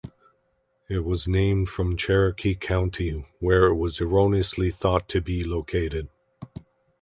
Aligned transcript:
It 0.89 1.05
was 1.05 1.27
named 1.27 1.69
from 1.69 1.95
Cherokee 1.95 2.55
County, 2.55 3.23
where 3.39 3.65
it 3.67 3.75
was 3.75 4.01
erroneously 4.01 4.71
thought 4.71 5.07
to 5.09 5.21
be 5.21 5.43
located. 5.43 6.09